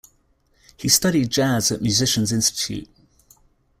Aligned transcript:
He 0.77 0.89
studied 0.89 1.29
jazz 1.29 1.71
at 1.71 1.83
Musicians 1.83 2.31
Institute. 2.31 2.89